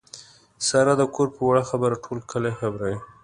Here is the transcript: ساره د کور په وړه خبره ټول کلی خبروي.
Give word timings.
ساره 0.67 0.93
د 0.97 1.03
کور 1.15 1.27
په 1.35 1.41
وړه 1.47 1.61
خبره 1.69 1.95
ټول 2.05 2.19
کلی 2.31 2.51
خبروي. 2.59 2.97